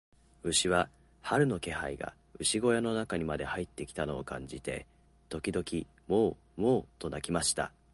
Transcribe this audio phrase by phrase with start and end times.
[0.43, 0.89] 牛は、
[1.21, 4.87] 春の気配が牛小屋の中にまで入ってきたのを感じて、
[5.29, 7.71] 時々モウ、モウと鳴きました。